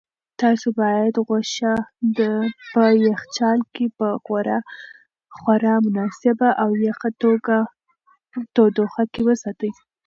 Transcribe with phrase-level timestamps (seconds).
[0.41, 1.73] تاسو باید غوښه
[2.71, 4.07] په یخچال کې په
[5.35, 7.09] خورا مناسبه او یخه
[8.55, 9.71] تودوخه کې وساتئ.